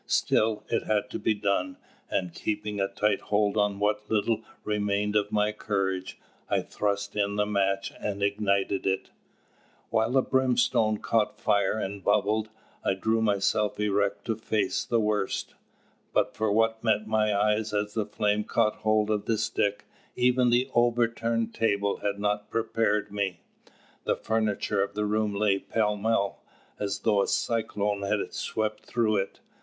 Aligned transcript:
Still, 0.07 0.63
it 0.67 0.85
had 0.85 1.11
to 1.11 1.19
be 1.19 1.35
done; 1.35 1.77
and, 2.09 2.33
keeping 2.33 2.79
a 2.79 2.87
tight 2.87 3.21
hold 3.21 3.55
on 3.55 3.77
what 3.77 4.09
little 4.09 4.41
remained 4.63 5.15
of 5.15 5.31
my 5.31 5.51
courage, 5.51 6.17
I 6.49 6.61
thrust 6.63 7.15
in 7.15 7.35
the 7.35 7.45
match 7.45 7.93
and 7.99 8.23
ignited 8.23 8.87
it. 8.87 9.11
While 9.91 10.13
the 10.13 10.23
brimstone 10.23 10.97
caught 10.97 11.39
fire 11.39 11.77
and 11.77 12.03
bubbled 12.03 12.49
I 12.83 12.95
drew 12.95 13.21
myself 13.21 13.79
erect 13.79 14.25
to 14.25 14.35
face 14.35 14.83
the 14.83 14.99
worst. 14.99 15.53
But 16.13 16.33
for 16.35 16.51
what 16.51 16.83
met 16.83 17.05
my 17.05 17.37
eyes 17.39 17.71
as 17.71 17.93
the 17.93 18.07
flame 18.07 18.43
caught 18.43 18.77
hold 18.77 19.11
of 19.11 19.25
the 19.25 19.37
stick, 19.37 19.85
even 20.15 20.49
the 20.49 20.67
overturned 20.73 21.53
table 21.53 21.97
had 21.97 22.17
not 22.17 22.49
prepared 22.49 23.11
me. 23.11 23.41
The 24.05 24.15
furniture 24.15 24.81
of 24.81 24.95
the 24.95 25.05
room 25.05 25.35
lay 25.35 25.59
pell 25.59 25.95
mell, 25.95 26.41
as 26.79 27.01
though 27.01 27.21
a 27.21 27.27
cyclone 27.27 28.01
had 28.01 28.33
swept 28.33 28.87
through 28.87 29.17
it. 29.17 29.41